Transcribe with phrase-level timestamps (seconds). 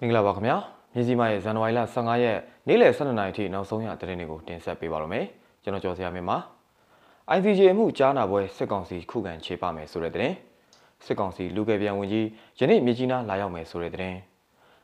[0.00, 0.56] မင်္ဂလာပါခင်ဗျာ
[0.94, 5.24] မြစီမရဲ့ဇန်နဝါရီလ15ရက်နေ့လယ်12နာရီထိနောက်ဆုံးရသတင်းတွေကိုတင်ဆက်ပေးပါရမယ်
[5.62, 6.36] ကျွန်တော်ကျော်စရာမင်းပါ
[7.36, 10.34] ICJ အမှုကြားနာပွဲစစ်ကောင်စီခုခံခြေပမယ်ဆိုတဲ့သတင်း
[11.04, 12.26] စစ်ကောင်စီလူကယ်ပြန်ဝင်ကြီး
[12.58, 14.18] ယနေ့မြကြီးနားလာရောက်မယ်ဆိုတဲ့သတင်း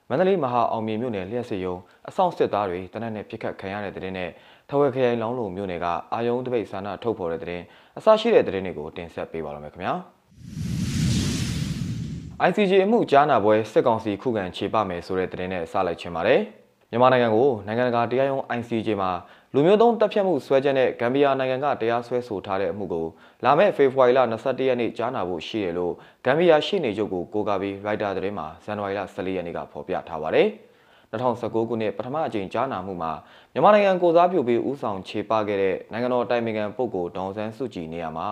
[0.09, 1.77] မန္တလေးမဟာအောင်မြေမြို့နယ်လျှက်စစ်ရုံ
[2.09, 4.31] အဆောင်စစ်သားတွေတနက်နေ့ပြစ်ခတ်ခံရတဲ့သတင်းနဲ့
[4.69, 7.65] ထဝယ်ခရိုင်လောင်းလုံမြို့နယ်ကအာယုံတပိတ်ဆန္ဒထုတ်ဖော်တဲ့သတင်း
[7.99, 9.95] အစရှိတဲ့သတင်းတွေကိုတင်ဆက်ပေးပါရမယ်ခင်ဗျာ
[12.49, 16.41] ICJ အမှုကြားနာပွဲစစ်ကောင်စီခုခံခြေပမယ်ဆိုတဲ့သတင်းနဲ့စလိုက်ချင်ပါတယ်။
[16.91, 19.11] မြန်မာနိုင်ငံကိုနိုင်ငံတကာတရားရုံး ICJ မှာ
[19.55, 23.07] လူမျိုးတုံးတပ်ဖြတ်မှုဆွဲချက်နဲ့ဂမ်ဘီယာနိုင်ငံကတရားစွဲဆိုထားတဲ့အမှုကို
[23.45, 25.93] လာမယ့်ဖေဖော်ဝါရီလ22ရက်နေ့ကြားနာဖို့ရှိတယ်လို့
[26.25, 30.49] ဂမ်ဘီယာရှေ့နေချုပ်ကိုကိုကာဘီရိုက်တာသတင်းမှာဇန်နဝါရီလ14ရက်နေ့ကဖော်ပြထားပါတယ်။
[31.13, 33.13] 2019ခုနှစ်ပထမအကြိမ်ကြားနာမှုမှာ
[33.53, 38.29] မြန်မာနိုင်ငံကိုစားပြုပြီးဥဆောင်ခြေပခဲ့တဲ့နိုင်ငံတော်တိုင်ပင်ခံပုဂ္ဂိုလ်ဒေါန်ဆန်းစုကြည်နေရာမှာ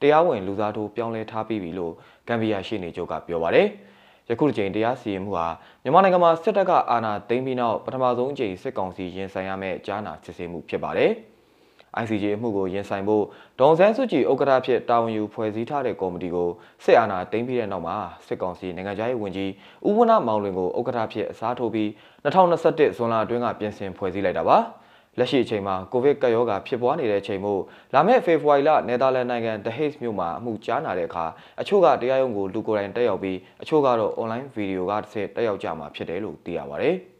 [0.00, 1.92] တရားဝင်လူစားထိုးပြောင်းလဲထားပြီးပြီလို့
[2.28, 3.68] ဂမ်ဘီယာရှေ့နေချုပ်ကပြောပါတယ်။
[4.30, 5.46] ယခုချိန်တရားစီရင်မှုဟာ
[5.82, 11.12] မြန်မာနိုင်ငံမှာစစ်တပ်ကအာဏာသိမ်းပြီးနောက်ပထမဆုံးအကြိမ်စစ်ကောင်စီရင်ဆိုင်ရမယ့်ကြားနာစစ်ဆေးမှုဖြစ်ပါတယ်။
[12.02, 13.24] ICJ အမှုကိုရင်ဆိုင်ဖို့
[13.60, 16.48] ဒေါန်ဆန်းစုကြည်ဥက္ကဋ္ဌဖြစ်တာဝန်ယူဖွဲ့စည်းထားတဲ့ကော်မတီကို
[16.84, 17.96] စစ်အာဏာသိမ်းပြီးတဲ့နောက်မှာ
[18.26, 19.50] စစ်ကောင်စီနိုင်ငံခြားရေးဝန်ကြီး
[19.86, 21.88] ဦးဝဏမောင်လွင်ကိုဥက္ကဋ္ဌဖြစ်အစားထိုးပြီး
[22.24, 24.58] 2021ဇွန်လအတွင်းကပြင်ဆင်ဖွဲ့စည်းလိုက်တာပါ။
[25.18, 27.60] လက်ရှိအချိန်မှာကိုဗစ်ကပ်ရောဂါဖြစ်ပွားနေတဲ့အချိန်မို့
[27.94, 31.24] လာမယ့်ဖေဖော်ဝါရီလနယ်သာလန်နိုင်ငံ The Hague မြို့မှာအမှုကြားနာတဲ့အခါ
[31.60, 36.90] အချို့ကတရားရုံးကိုလူကိုယ်တိုင်တက်ရောက်ပြီးအချို့ကတော့ online ဗီဒီယိုကတစ်ဆင့်တက်ရောက်ကြမှာဖြစ်တယ်လို့သိရပါဗျ။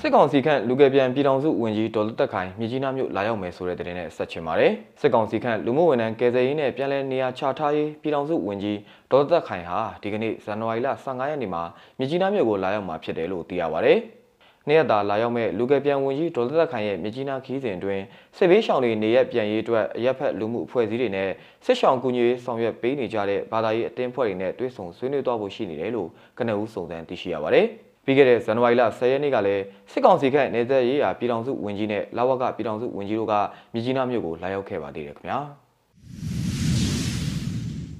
[0.00, 8.78] စစ်ကောင်စီခန့်လူကယ်ပြန်ပြည်ထောင်စုဝန်ကြီးဒေါ်လတက်ခိုင်မြကြီးနားမြို့လာရောက်မယ်ဆိုတဲ့သတင်းနဲ့ဆက်ချင်ပါတယ်။စစ်ကောင်စီခန့်လူမှုဝန်ထမ်းကယ်ဆယ်ရေးနဲ့ပြည်내နေရာချထားရေးပြည်ထောင်စုဝန်ကြီး
[9.12, 11.62] ဒေါ်တက်ခိုင်ဟာဒီကနေ့ဇန်နဝါရီလ15ရက်နေ့မှာ
[11.98, 14.00] မြကြီးနားမြို့ကိုလာရောက်မှာဖြစ်တယ်လို့သိရပါတယ်။
[14.68, 18.00] နေ့ရက်သာလာရောက်မဲ့လူကယ်ပြန်ဝန်ကြီးဒေါ်သက်ခိုင်ရဲ့မြကြီးနားခီးစဉ်တွင်
[18.36, 21.28] စစ်ဘေးရှောင်တွေနေရက်ပြန်ရေးအတွက်အရက်ဖက်လူမှုအဖွဲ့အစည်းတွေနဲ့
[21.64, 27.66] စစ်ရှောင်ကူညီရေးဆောင်ရွက်ပေးနေကြတဲ့ဘာသာရေးအသင်းဖွဲ့တွေနဲ့တွဲဆုံဆွေးနွေးသွားဖို့ရှိနေတယ်လို့ကနဦးစုံစမ်းသိရှိရပါတယ်။
[28.04, 33.34] ပြီးခဲ့တဲ့ဇန်နဝါရီလ10ရက်နေ့ကလည်းစစ်ကောင်စီခန့်နေသက်ရေးရာပြည်ထောင်စုဝန်ကြီးနဲ့လာဝကပြည်ထောင်စုဝန်ကြီးတို့က
[33.74, 35.38] မြကြီးနားမြို့ကိုလာရောက်ခဲ့ပါသေးတယ်ခင်ဗျာ။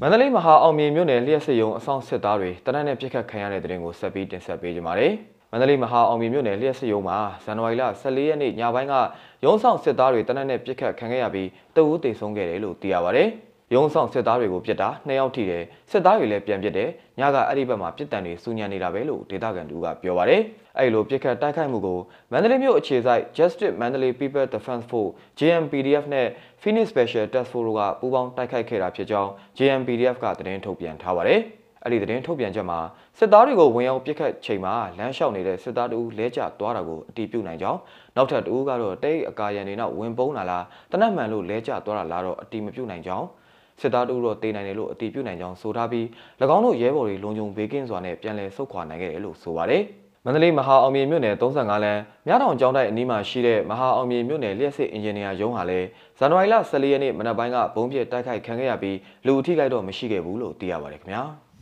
[0.00, 8.94] မန္တလေးမဟာအောင်မြေမြို့နယ်လျှက်စစ်ရုံအဆောင်စစ်သားတွေတနက်နေ့ပြစ်ခတ်ခံရတဲ့တဲ့ရင်ကိုဆက်ပြီးတင်ဆက်ပေးကြပါမယ်။မ န္တလေးမဟာအောင်မြေမြို့နယ်လျှက်စစ်ရုံးမှာဇန်နဝါရီလ14ရက်နေ့ညပိုင်းက
[9.44, 13.24] ရုံးဆောင်စစ်သားတွေတနက်နေ့ပြစ်ခတ်ခံခဲ့ရပြီးတအူးတေဆုံးခဲ့တယ်လို့သိရပါဗျ။
[13.74, 16.88] ရုံးဆောင်စစ်သားတွေကိုပြစ်တာနှစ်ယောက်ထိတယ်စစ်သားတွေလည်းပြန်ပြစ်တယ်
[17.18, 20.42] ညကအဲ့ဒီဘက်မှာပြစ်တံတွေစူညံနေတာပဲလို့ဒေသခံတူကပြောပါတယ်
[20.78, 21.98] အဲ့လိုပြစ်ခတ်တိုက်ခိုက်မှုကို
[22.32, 26.26] မန္တလေးမြို့အခြေစိုက် Justice Mandalay People Defense Force JMPDF နဲ့
[26.62, 31.42] Phoenix Special Task Force တို့ကပူးပေါင်းတိုက်ခိုက်ခဲ့တာဖြစ်ကြောင်း JMPDF ကသတင်းထုတ်ပြန်ထားပါတယ်။
[31.84, 32.78] အဲ့ဒီသတင်းထုတ်ပြန်ချက်မှာ
[33.18, 37.78] စစ်သားတွေကိုဝင်ရောက်ပစ်ခတ်ချိန်မှာလမ်းလျှောက်နေတဲ့စစ်သားတို့လဲကျသွားတာကိုအတီးပြုတ်နိုင်ကြောင်း
[38.16, 43.26] နောက်ထပ်တူကတော့တိတ်အကာရန်တွေနောက်ဝင်ပုန်းလာလားတနတ်မှန်လို့လဲကျသွားတာလားတော့အတီးမပြုတ်နိုင်ကြောင်း
[43.80, 46.06] စစ်သားတို့တော့တေးနိုင်တယ်လို့အတီးပြုတ်နိုင်ကြောင်းဆိုထားပြီး၎
[46.54, 49.82] င်းတို့ရဲဘော်တွေလုံခြုံဘေးကင်းစွာနဲ့ပြန်လည်ဆုတ်ခွာနိုင်ခဲ့တယ်လို့ဆိုပါတယ်
[50.24, 55.86] မန္တလေးမဟာအောင်မြေမြို့နယ်35လမ်းမြတောင်ကျောင်းတိုက်အနီးမှာရှိတဲ့မဟာအောင်မြေမြို့နယ်လျှက်စစ်အင်ဂျင်နီယာရုံးဟာလည်း
[56.18, 61.24] ဇန်နဝါရီလ14ရက်နေ့မနက်ပိုင်းကဘုံပြစ်တိုက်ခိုက်ခံခဲ့ရပြီးလူအထိခိုက်တော့မရှိခဲ့ဘူးလို့သိရပါတယ်ခင်ဗျာ။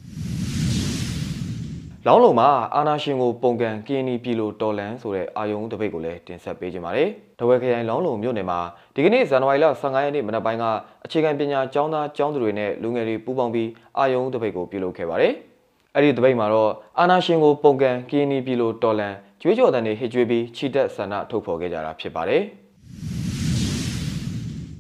[2.07, 7.09] လောင်းလုံမှာအာနာရှင်ကိုပုံကန်ကင်းနီပြည်လိုတော်လန်ဆိုတဲ့အာယုံတပိတ်ကိုလည်းတင်ဆက်ပေးကြပါမယ်။
[7.39, 8.61] တဝဲခရိုင်လောင်းလုံမြို့နယ်မှာ
[8.95, 10.65] ဒီကနေ့ဇန်နဝါရီလ15ရက်နေ့မနက်ပိုင်းက
[11.05, 13.69] အခြေခံပညာကျောင်းသားကျောင်းသူတွေနဲ့လူငယ်တွေပူးပေါင်းပြီး
[13.99, 15.33] အာယုံတပိတ်ကိုပြုလုပ်ခဲ့ပါတယ်။
[15.95, 22.43] အဲ့ဒီတပိတ်မှာတော့အာနာရှင်ကိုပုံကန်ကင်းနီပြည်လိုတော်လန်ကျွေးကြော်တန်တွေဟစ်ကြွေးပြီးချီတက်ဆန္ဒထုတ်ဖော်ခဲ့ကြတာဖြစ်ပါတယ်။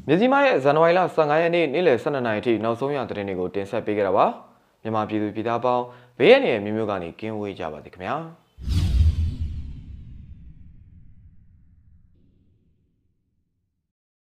[0.06, 4.26] မြစည်းမရဲ့ဇန်နဝါရီလ15ရက်နေ့နေ့လယ်12နာရီထိနောက်ဆုံးရသတင်းတွေကိုတင်ဆက်ပေးကြတာပါ။
[4.84, 5.84] မြန်မာပြည်သူပြည်သားပေါင်း
[6.18, 8.16] ဘေးရန်ရဲ့မျိုးမျိုးကနေကင်းဝေးကြပါစေခင်ဗျာ။